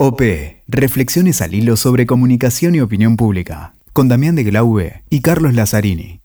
[0.00, 0.22] OP.
[0.68, 3.72] Reflexiones al hilo sobre comunicación y opinión pública.
[3.92, 6.20] Con Damián de Glaube y Carlos Lazzarini.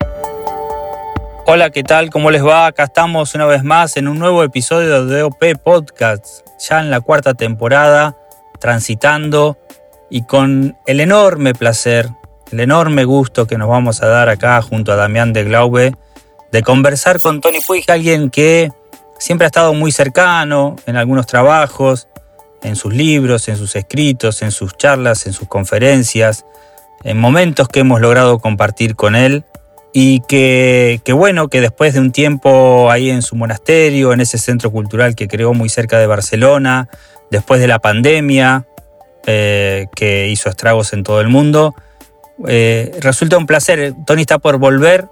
[1.47, 2.11] Hola, ¿qué tal?
[2.11, 2.67] ¿Cómo les va?
[2.67, 7.01] Acá estamos una vez más en un nuevo episodio de OP Podcast, ya en la
[7.01, 8.15] cuarta temporada,
[8.59, 9.57] transitando
[10.07, 12.11] y con el enorme placer,
[12.51, 15.95] el enorme gusto que nos vamos a dar acá junto a Damián de Glaube
[16.51, 18.71] de conversar con Tony Puig, alguien que
[19.17, 22.07] siempre ha estado muy cercano en algunos trabajos,
[22.63, 26.45] en sus libros, en sus escritos, en sus charlas, en sus conferencias,
[27.03, 29.43] en momentos que hemos logrado compartir con él
[29.93, 34.71] y que, bueno, que después de un tiempo ahí en su monasterio, en ese centro
[34.71, 36.89] cultural que creó muy cerca de Barcelona,
[37.29, 38.65] después de la pandemia
[39.27, 41.75] eh, que hizo estragos en todo el mundo,
[42.47, 43.93] eh, resulta un placer.
[44.07, 45.07] Tony está por volver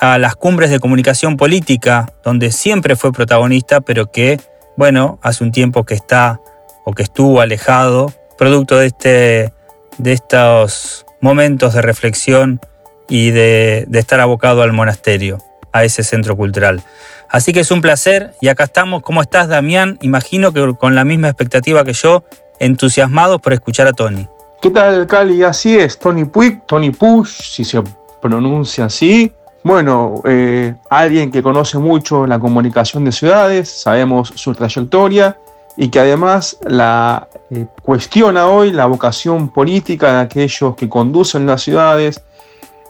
[0.00, 4.40] a las cumbres de comunicación política, donde siempre fue protagonista, pero que,
[4.76, 6.40] bueno, hace un tiempo que está
[6.84, 9.52] o que estuvo alejado, producto de, este,
[9.98, 12.60] de estos momentos de reflexión
[13.08, 15.38] y de, estar abocado al monasterio,
[15.72, 16.82] a ese centro cultural.
[17.28, 19.02] Así que es un placer y acá estamos.
[19.02, 19.98] ¿Cómo estás, Damián?
[20.00, 22.24] Imagino que con la misma expectativa que yo,
[22.58, 24.26] entusiasmados por escuchar a Tony.
[24.62, 25.42] ¿Qué tal, Cali?
[25.42, 27.82] Así es, Tony Puig, Tony Push, si se
[28.20, 29.32] pronuncia así.
[29.62, 35.36] Bueno, eh, alguien que conoce mucho la comunicación de ciudades, sabemos su trayectoria
[35.76, 41.62] y que además la eh, cuestiona hoy la vocación política de aquellos que conducen las
[41.62, 42.22] ciudades,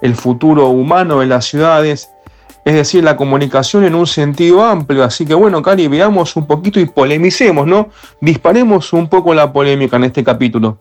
[0.03, 2.11] el futuro humano de las ciudades,
[2.65, 5.05] es decir, la comunicación en un sentido amplio.
[5.05, 7.89] Así que bueno, Cari, veamos un poquito y polemicemos, ¿no?
[8.21, 10.77] Disparemos un poco la polémica en este capítulo.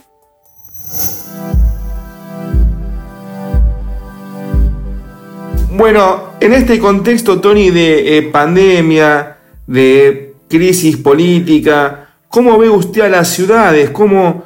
[5.71, 12.09] Bueno, en este contexto, Tony, de eh, pandemia, de crisis política.
[12.27, 13.89] ¿Cómo ve usted a las ciudades?
[13.91, 14.45] ¿Cómo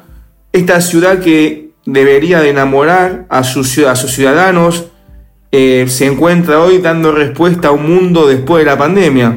[0.52, 4.86] esta ciudad que debería de enamorar a, sus, a sus ciudadanos
[5.50, 9.28] eh, se encuentra hoy dando respuesta a un mundo después de la pandemia?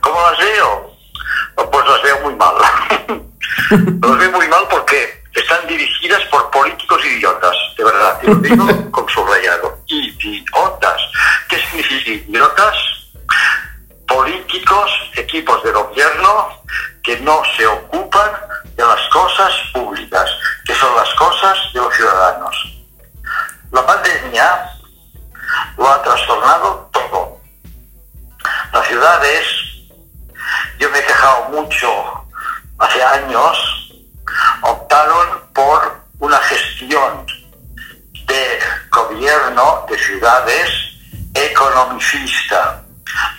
[0.00, 1.70] ¿Cómo las veo?
[1.70, 2.54] Pues las veo muy mal.
[4.02, 8.18] las veo muy mal porque están dirigidas por políticos idiotas, de verdad.
[8.22, 8.79] Y lo digo
[40.00, 40.70] de ciudades
[41.34, 42.82] economicista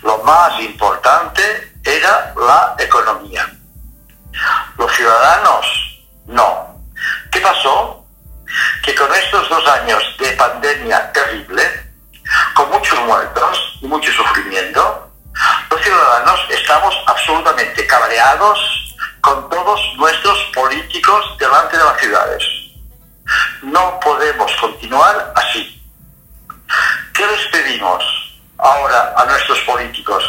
[0.03, 3.49] lo más importante era la economía.
[4.77, 5.65] Los ciudadanos,
[6.27, 6.79] no.
[7.31, 8.05] ¿Qué pasó?
[8.83, 11.63] Que con estos dos años de pandemia terrible,
[12.53, 15.11] con muchos muertos y mucho sufrimiento,
[15.69, 22.43] los ciudadanos estamos absolutamente cabreados con todos nuestros políticos delante de las ciudades.
[23.63, 25.80] No podemos continuar así.
[27.13, 28.21] ¿Qué les pedimos?
[28.61, 30.23] ahora a nuestros políticos,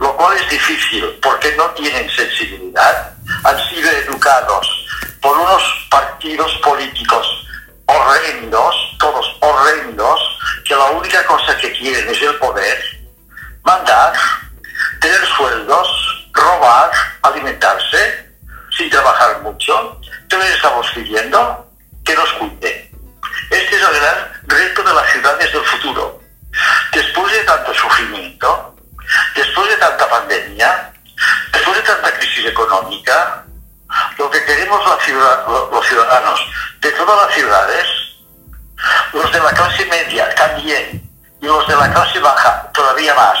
[0.00, 3.12] lo cual es difícil porque no tienen sensibilidad,
[3.44, 4.86] han sido educados
[5.20, 7.46] por unos partidos políticos
[7.86, 10.20] horrendos, todos horrendos,
[10.64, 12.78] que la única cosa que quieren es el poder,
[13.62, 14.12] mandar,
[15.00, 16.90] tener sueldos, robar,
[17.22, 18.28] alimentarse,
[18.76, 20.00] sin trabajar mucho.
[20.28, 21.66] ¿Qué les estamos pidiendo?
[22.04, 22.90] Que nos cuide.
[23.50, 26.17] Este es el gran reto de las ciudades del futuro
[26.98, 28.74] Después de tanto sufrimiento,
[29.36, 30.92] después de tanta pandemia,
[31.52, 33.44] después de tanta crisis económica,
[34.18, 36.40] lo que queremos los ciudadanos
[36.80, 37.86] de todas las ciudades,
[39.12, 41.08] los de la clase media también,
[41.40, 43.38] y los de la clase baja todavía más,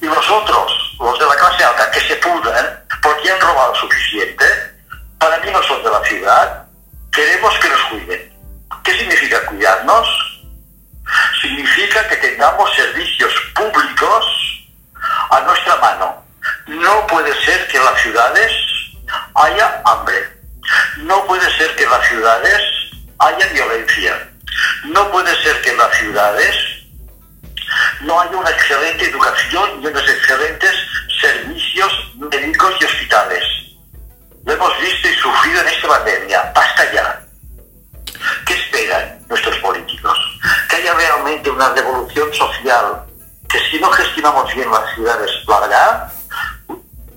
[0.00, 4.44] y los otros, los de la clase alta, que se pudran porque han robado suficiente,
[5.18, 6.66] para mí no son de la ciudad,
[7.10, 8.32] queremos que nos cuiden.
[8.84, 10.23] ¿Qué significa cuidarnos?
[11.44, 14.24] Significa que tengamos servicios públicos
[15.30, 16.24] a nuestra mano.
[16.66, 18.52] No puede ser que en las ciudades
[19.34, 20.32] haya hambre.
[20.98, 22.60] No puede ser que en las ciudades
[23.18, 24.28] haya violencia.
[24.84, 26.56] No puede ser que en las ciudades
[28.00, 30.72] no haya una excelente educación y unos excelentes
[31.20, 33.44] servicios médicos y hospitales.
[34.44, 36.52] Lo hemos visto y sufrido en esta pandemia.
[36.54, 37.20] Basta ya.
[38.46, 39.73] ¿Qué esperan nuestros políticos?
[40.92, 43.04] Realmente una revolución social
[43.48, 46.12] que si no gestionamos bien las ciudades lo habrá.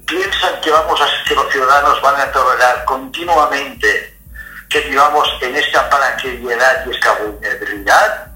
[0.06, 4.16] piensan que, vamos a, que los ciudadanos van a tolerar continuamente
[4.70, 8.28] que vivamos en esta precariedad y esta vulnerabilidad,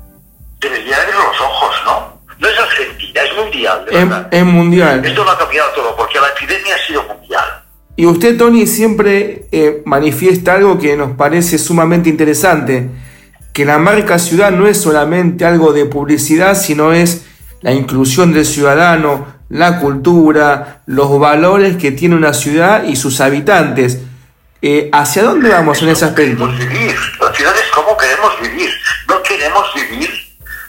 [0.59, 2.21] debería abrir los ojos, ¿no?
[2.37, 3.85] No es Argentina, es mundial.
[3.85, 4.27] De verdad.
[4.31, 5.05] Es, es mundial.
[5.05, 7.63] Esto lo ha cambiado todo, porque la epidemia ha sido mundial.
[7.95, 12.89] Y usted, Tony, siempre eh, manifiesta algo que nos parece sumamente interesante,
[13.53, 17.25] que la marca ciudad no es solamente algo de publicidad, sino es
[17.61, 23.99] la inclusión del ciudadano, la cultura, los valores que tiene una ciudad y sus habitantes.
[24.61, 26.47] Eh, ¿Hacia dónde vamos en ese aspecto?
[26.47, 26.95] Vivir.
[27.19, 28.69] La ciudad es como queremos vivir.
[29.07, 30.09] No queremos vivir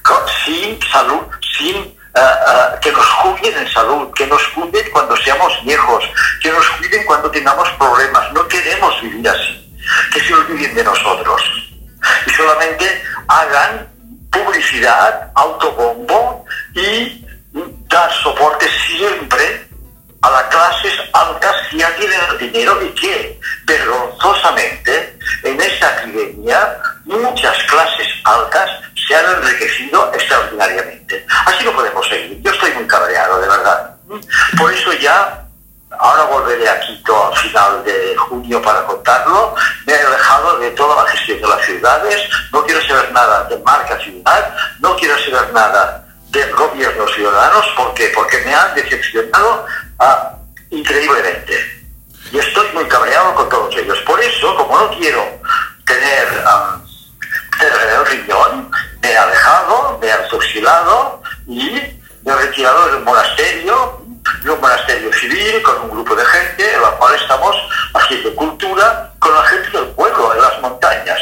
[0.03, 1.21] con- sin salud,
[1.59, 1.77] sin
[2.15, 6.05] ah, que nos cuiden en salud, que nos cuiden cuando seamos viejos,
[6.43, 8.33] que nos cuiden cuando tengamos problemas.
[8.33, 9.71] No queremos vivir así.
[10.13, 11.43] Que se olviden de nosotros.
[12.27, 13.89] Y solamente hagan
[14.31, 16.45] publicidad, autobombo
[16.75, 17.25] y
[17.89, 19.67] dar soporte siempre
[20.23, 26.79] a las clases altas que ya tienen el dinero y que vergonzosamente en esta epidemia
[27.05, 28.71] muchas clases altas
[29.07, 31.27] se han enriquecido extraordinariamente.
[31.47, 32.41] Así no podemos seguir.
[32.41, 33.97] Yo estoy muy cabreado, de verdad.
[34.57, 35.42] Por eso ya,
[36.03, 39.55] ahora volveré a Quito al final de junio para contarlo,
[39.87, 43.57] me he alejado de toda la gestión de las ciudades, no quiero saber nada de
[43.59, 48.11] marca ciudad, no quiero saber nada de gobiernos ciudadanos, ¿por qué?
[48.15, 49.67] Porque me han decepcionado
[50.01, 50.33] ah,
[50.71, 51.83] increíblemente.
[52.33, 53.99] Y estoy muy cabreado con todos ellos.
[54.07, 55.23] Por eso, como no quiero
[55.85, 56.81] tener ah,
[57.59, 58.71] tener el riñón,
[59.01, 61.71] me he alejado, me he autoexilado y
[62.25, 64.02] me he retirado de un monasterio,
[64.51, 67.57] un monasterio civil con un grupo de gente en la cual estamos
[67.95, 71.19] haciendo cultura con la gente del pueblo, en las montañas,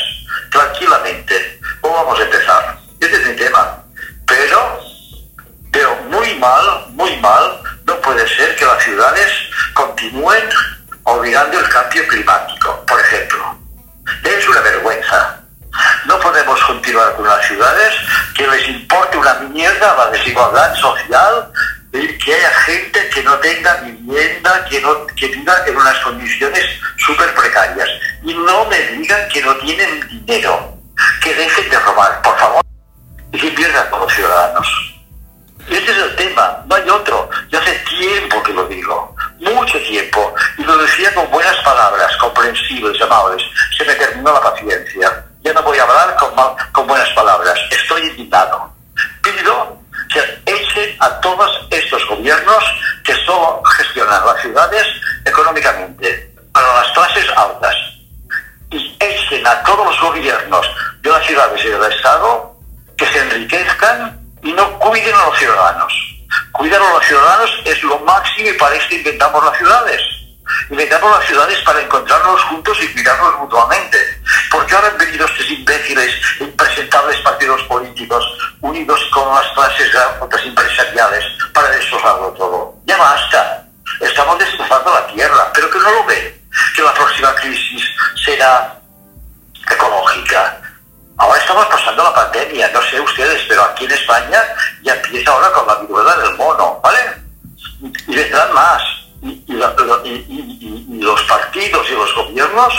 [0.50, 1.60] tranquilamente.
[1.80, 2.78] ¿Cómo vamos a empezar?
[3.00, 3.82] Este es mi tema.
[4.26, 4.80] Pero
[5.72, 9.30] pero muy mal, muy mal, no puede ser que las ciudades
[9.74, 10.48] continúen
[11.04, 13.56] olvidando el cambio climático, por ejemplo.
[14.24, 15.36] Es una vergüenza.
[16.06, 17.94] No podemos continuar con las ciudades
[18.36, 21.52] que les importe una mierda la desigualdad social
[21.92, 26.64] que haya gente que no tenga vivienda, que, no, que viva en unas condiciones
[26.96, 27.88] súper precarias.
[28.22, 30.78] Y no me digan que no tienen dinero,
[31.22, 32.22] que dejen de robar,
[59.70, 60.66] todos los gobiernos
[61.00, 62.56] de las ciudades y del Estado
[62.96, 65.92] que se enriquezcan y no cuiden a los ciudadanos.
[66.50, 70.02] Cuidar a los ciudadanos es lo máximo y para esto inventamos las ciudades.
[70.70, 73.98] Inventamos las ciudades para encontrarnos juntos y cuidarnos mutuamente.
[74.50, 78.24] Porque ahora han venido estos imbéciles, impresentables partidos políticos,
[78.62, 82.74] unidos con las clases altas empresariales para destrozarlo todo.
[82.86, 83.66] Ya basta.
[84.00, 86.40] Estamos destrozando la tierra, pero que no lo ven.
[86.74, 87.19] Que la próxima
[91.50, 94.38] estamos pasando la pandemia, no sé ustedes, pero aquí en España
[94.82, 96.98] ya empieza ahora con la viruela del mono, ¿vale?
[98.08, 98.82] Y, vendrán más.
[99.22, 99.74] Y, y la-
[100.04, 102.72] y- y- y- y los partidos y los gobiernos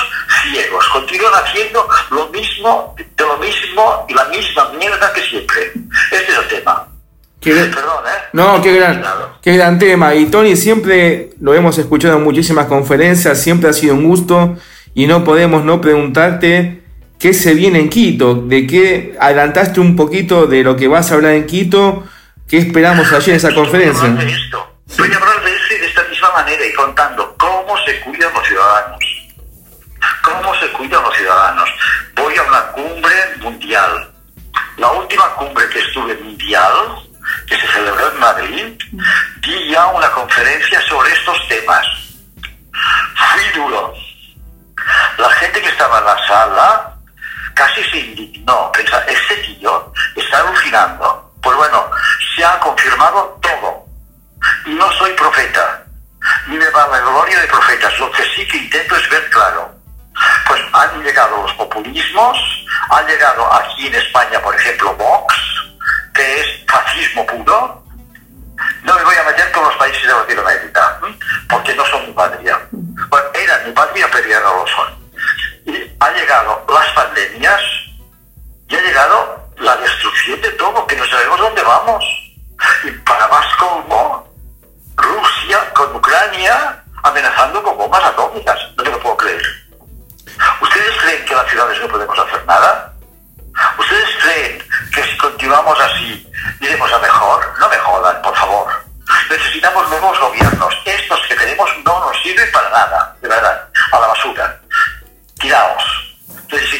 [0.51, 5.73] ciegos continúan haciendo lo mismo, de lo mismo y la misma mierda que siempre.
[6.11, 6.87] Este es el tema.
[7.41, 8.21] ¿Qué- Perdón, ¿eh?
[8.33, 9.37] No, qué gran, Claro.
[9.41, 10.15] qué gran tema.
[10.15, 14.55] Y Tony, siempre lo hemos escuchado en muchísimas conferencias, siempre ha sido un gusto
[14.93, 16.80] y no podemos no preguntarte
[17.21, 21.15] qué se viene en Quito, de qué adelantaste un poquito de lo que vas a
[21.15, 22.03] hablar en Quito,
[22.49, 24.07] qué esperamos allí en esa Voy a conferencia.
[24.07, 24.77] hablar de esto.
[24.97, 28.33] Voy a hablar de esto y de esta misma manera y contando cómo se cuidan
[28.33, 28.99] los ciudadanos.
[30.23, 31.69] ¿Cómo se cuidan los ciudadanos?
[32.15, 34.11] Voy a una cumbre mundial.
[34.77, 36.73] La última cumbre que estuve mundial,
[37.47, 38.65] que se celebró en Madrid,
[39.41, 41.85] di ya una conferencia sobre estos temas.
[42.71, 43.93] Fui duro.
[45.19, 46.90] La gente que estaba en la sala
[47.71, 48.71] casi se indignó.
[49.07, 51.31] Este tío está alucinando.
[51.41, 51.89] Pues bueno,
[52.35, 53.85] se ha confirmado todo.
[54.65, 55.83] Y no soy profeta,
[56.47, 57.97] ni me va la gloria de profetas.
[57.99, 59.71] Lo que sí que intento es ver claro.
[60.47, 62.37] Pues han llegado los populismos,
[62.89, 65.35] ha llegado aquí en España, por ejemplo, Vox,
[66.13, 67.83] que es fascismo puro.
[68.83, 70.99] No me voy a meter con los países de Latinoamérica,
[71.49, 72.59] porque no son mi patria.
[72.71, 75.00] Bueno, eran mi patria, pero ya no lo son
[76.01, 77.61] ha llegado las pandemias
[78.67, 82.03] y ha llegado la destrucción de todo, que no sabemos dónde vamos.
[82.83, 84.27] Y para más colmo,
[84.95, 88.57] Rusia con Ucrania amenazando con bombas atómicas.
[88.75, 89.43] No te lo puedo creer.
[90.61, 92.93] ¿Ustedes creen que las ciudades no podemos hacer nada?
[93.77, 96.31] ¿Ustedes creen que si continuamos así
[96.61, 97.53] iremos a mejor?
[97.59, 98.67] No me jodan, por favor.
[99.29, 100.73] Necesitamos nuevos gobiernos.
[100.85, 104.59] Estos que tenemos no nos sirven para nada, de verdad, a la basura.
[105.39, 105.90] Tiraos.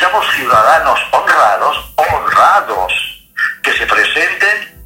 [0.01, 2.93] Necesitamos ciudadanos honrados, honrados,
[3.61, 4.83] que se presenten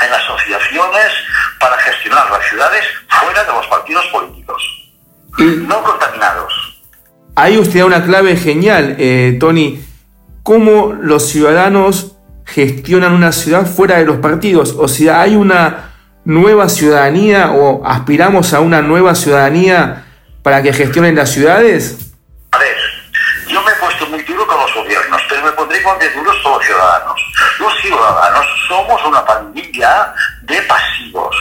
[0.00, 1.12] en asociaciones
[1.58, 4.62] para gestionar las ciudades fuera de los partidos políticos,
[5.38, 6.52] no contaminados.
[7.34, 9.84] Ahí usted da una clave genial, eh, Tony.
[10.44, 12.12] ¿Cómo los ciudadanos
[12.44, 14.76] gestionan una ciudad fuera de los partidos?
[14.78, 15.94] O sea, hay una
[16.24, 20.04] nueva ciudadanía o aspiramos a una nueva ciudadanía
[20.44, 22.03] para que gestionen las ciudades?
[25.74, 27.20] Pero me pondré igual de duros con los ciudadanos.
[27.58, 31.36] Los ciudadanos somos una pandilla de pasivos.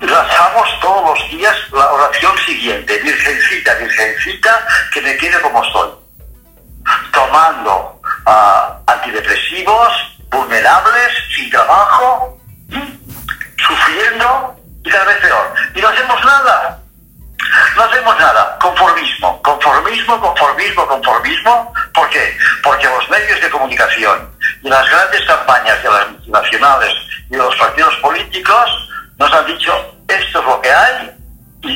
[0.00, 5.90] Lanzamos todos los días la oración siguiente, Virgencita, Virgencita, que me quede como estoy.
[7.12, 9.92] Tomando uh, antidepresivos,
[10.30, 12.38] vulnerables, sin trabajo,
[13.56, 15.54] sufriendo y cada vez peor.
[15.74, 16.83] Y no hacemos nada.
[17.76, 18.58] No hacemos nada.
[18.60, 21.72] Conformismo, conformismo, conformismo, conformismo.
[21.92, 22.36] ¿Por qué?
[22.62, 24.30] Porque los medios de comunicación
[24.62, 26.94] y las grandes campañas de las multinacionales
[27.28, 29.72] y de los partidos políticos nos han dicho
[30.08, 31.10] esto es lo que hay
[31.62, 31.70] y,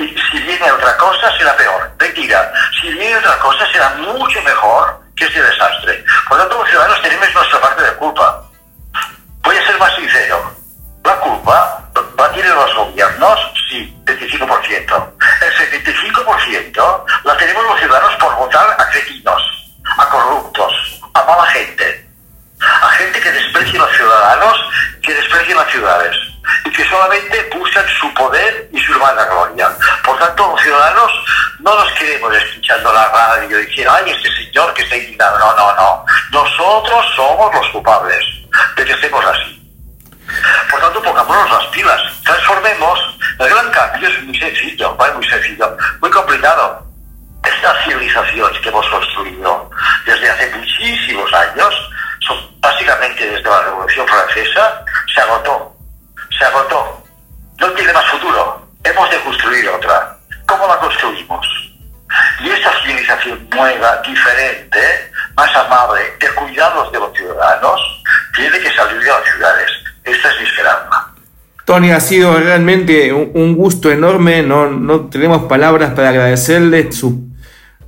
[0.00, 1.90] y si viene otra cosa será peor.
[1.98, 2.52] Mentira.
[2.80, 6.04] Si viene otra cosa será mucho mejor que este desastre.
[6.28, 8.42] Por lo tanto, los ciudadanos tenemos nuestra parte de culpa.
[9.42, 10.54] Voy a ser más sincero.
[11.04, 11.82] La culpa
[12.18, 13.40] va a tener los gobiernos,
[14.04, 15.12] 25%.
[15.40, 15.52] El
[15.84, 19.42] 75% la tenemos los ciudadanos por votar a cretinos,
[19.98, 22.08] a corruptos, a mala gente,
[22.60, 24.70] a gente que desprecia a los ciudadanos,
[25.02, 26.16] que desprecia las ciudades
[26.64, 29.70] y que solamente buscan su poder y su hermana gloria.
[30.04, 31.12] Por tanto, los ciudadanos
[31.60, 35.38] no nos queremos escuchando la radio decir, ay, este señor que está indignado.
[35.38, 36.04] No, no, no.
[36.30, 38.24] Nosotros somos los culpables
[38.76, 39.60] de que estemos así.
[40.70, 43.13] Por tanto, pongámonos las pilas, transformemos.
[43.38, 45.14] El gran cambio es muy sencillo, ¿vale?
[45.14, 46.86] muy sencillo, muy complicado.
[47.44, 49.70] Estas civilizaciones que hemos construido
[50.06, 51.74] desde hace muchísimos años,
[52.60, 55.76] básicamente desde la Revolución Francesa, se agotó.
[56.38, 57.04] Se agotó.
[57.58, 58.66] No tiene más futuro.
[58.84, 60.16] Hemos de construir otra.
[60.46, 61.46] ¿Cómo la construimos?
[62.40, 68.02] Y esta civilización nueva, diferente, más amable, de cuidados de los ciudadanos,
[68.34, 69.70] tiene que salir de las ciudades.
[70.04, 71.03] Esta es mi esperanza.
[71.64, 77.30] Tony, ha sido realmente un gusto enorme, no, no tenemos palabras para agradecerle su,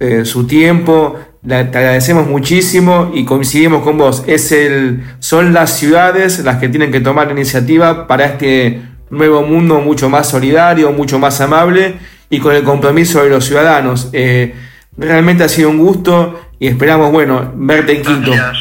[0.01, 4.25] eh, su tiempo, te agradecemos muchísimo y coincidimos con vos.
[4.27, 9.43] Es el, son las ciudades las que tienen que tomar la iniciativa para este nuevo
[9.43, 14.11] mundo mucho más solidario, mucho más amable y con el compromiso de los ciudadanos.
[14.13, 14.55] Eh,
[14.97, 18.33] realmente ha sido un gusto y esperamos, bueno, verte en Quito.
[18.33, 18.57] Gracias.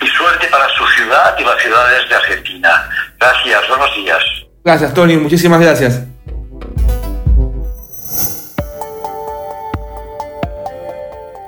[0.00, 2.70] Y suerte para su ciudad y las ciudades de Argentina.
[3.18, 4.39] Gracias, buenos días.
[4.62, 6.02] Gracias, Tony, muchísimas gracias.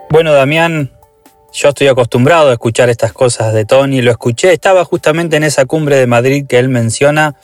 [0.09, 0.90] Bueno, Damián,
[1.52, 5.66] yo estoy acostumbrado a escuchar estas cosas de Tony, lo escuché, estaba justamente en esa
[5.66, 7.37] cumbre de Madrid que él menciona,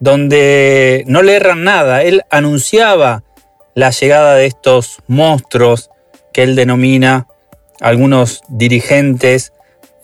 [0.00, 3.24] donde no le erran nada, él anunciaba
[3.74, 5.90] la llegada de estos monstruos
[6.32, 7.26] que él denomina
[7.80, 9.52] algunos dirigentes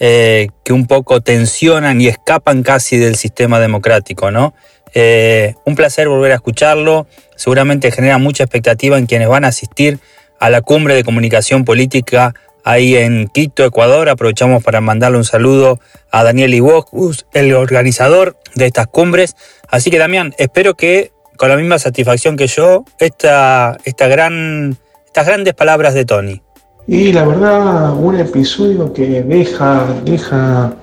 [0.01, 4.55] eh, que un poco tensionan y escapan casi del sistema democrático, ¿no?
[4.95, 9.99] Eh, un placer volver a escucharlo, seguramente genera mucha expectativa en quienes van a asistir
[10.39, 12.35] a la cumbre de comunicación política
[12.65, 14.09] ahí en Quito, Ecuador.
[14.09, 19.37] Aprovechamos para mandarle un saludo a Daniel Iwocus, el organizador de estas cumbres.
[19.69, 25.27] Así que Damián, espero que con la misma satisfacción que yo, esta, esta gran, estas
[25.27, 26.41] grandes palabras de Tony.
[26.87, 30.75] Y la verdad, un episodio que deja, deja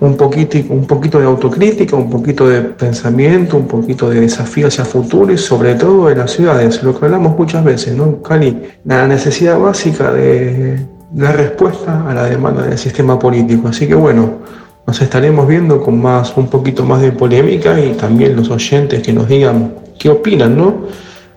[0.00, 4.84] un poquito, un poquito de autocrítica, un poquito de pensamiento, un poquito de desafío hacia
[4.84, 8.62] futuro y sobre todo de las ciudades, lo que hablamos muchas veces, ¿no, Cali?
[8.84, 10.78] La necesidad básica de
[11.14, 13.68] la respuesta a la demanda del sistema político.
[13.68, 14.38] Así que bueno,
[14.86, 19.12] nos estaremos viendo con más, un poquito más de polémica y también los oyentes que
[19.12, 20.86] nos digan qué opinan, ¿no?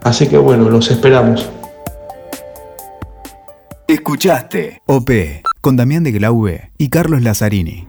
[0.04, 1.50] Así que bueno, los esperamos.
[3.88, 5.10] Escuchaste OP
[5.62, 7.89] con Damián de Glaube y Carlos Lazzarini.